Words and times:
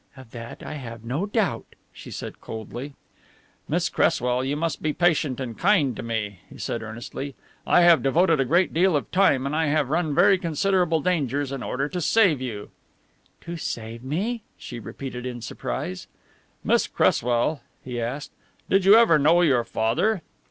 "Of 0.17 0.31
that 0.31 0.63
I 0.65 0.73
have 0.77 1.03
no 1.03 1.27
doubt," 1.27 1.75
she 1.93 2.09
said 2.09 2.41
coldly. 2.41 2.95
"Miss 3.69 3.87
Cresswell, 3.87 4.43
you 4.43 4.55
must 4.55 4.81
be 4.81 4.93
patient 4.93 5.39
and 5.39 5.55
kind 5.55 5.95
to 5.95 6.01
me," 6.01 6.39
he 6.49 6.57
said 6.57 6.81
earnestly. 6.81 7.35
"I 7.67 7.81
have 7.81 8.01
devoted 8.01 8.39
a 8.39 8.45
great 8.45 8.73
deal 8.73 8.95
of 8.95 9.11
time 9.11 9.45
and 9.45 9.55
I 9.55 9.67
have 9.67 9.91
run 9.91 10.15
very 10.15 10.39
considerable 10.39 11.01
dangers 11.01 11.51
in 11.51 11.61
order 11.61 11.87
to 11.89 12.01
save 12.01 12.41
you." 12.41 12.71
"To 13.41 13.57
save 13.57 14.03
me?" 14.03 14.41
she 14.57 14.79
repeated 14.79 15.27
in 15.27 15.39
surprise. 15.39 16.07
"Miss 16.63 16.87
Cresswell," 16.87 17.61
he 17.85 18.01
asked, 18.01 18.31
"did 18.71 18.85
you 18.85 18.95
ever 18.95 19.19
know 19.19 19.41
your 19.41 19.63
father?" 19.63 20.23